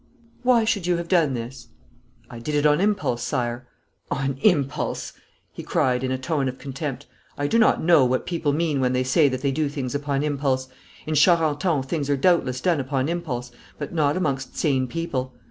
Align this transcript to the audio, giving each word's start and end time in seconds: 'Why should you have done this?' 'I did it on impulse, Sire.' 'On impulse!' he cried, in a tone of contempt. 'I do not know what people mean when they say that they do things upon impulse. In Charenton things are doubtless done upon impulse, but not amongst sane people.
'Why 0.41 0.63
should 0.63 0.87
you 0.87 0.97
have 0.97 1.07
done 1.07 1.35
this?' 1.35 1.67
'I 2.31 2.39
did 2.39 2.55
it 2.55 2.65
on 2.65 2.81
impulse, 2.81 3.21
Sire.' 3.21 3.67
'On 4.09 4.35
impulse!' 4.41 5.13
he 5.53 5.61
cried, 5.61 6.03
in 6.03 6.09
a 6.11 6.17
tone 6.17 6.49
of 6.49 6.57
contempt. 6.57 7.05
'I 7.37 7.45
do 7.45 7.59
not 7.59 7.83
know 7.83 8.03
what 8.03 8.25
people 8.25 8.51
mean 8.51 8.79
when 8.79 8.93
they 8.93 9.03
say 9.03 9.29
that 9.29 9.43
they 9.43 9.51
do 9.51 9.69
things 9.69 9.93
upon 9.93 10.23
impulse. 10.23 10.69
In 11.05 11.13
Charenton 11.13 11.83
things 11.83 12.09
are 12.09 12.17
doubtless 12.17 12.61
done 12.61 12.79
upon 12.79 13.09
impulse, 13.09 13.51
but 13.77 13.93
not 13.93 14.17
amongst 14.17 14.57
sane 14.57 14.87
people. 14.87 15.35